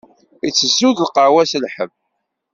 [0.49, 1.91] Itezzu-d lqahwa n lḥebb.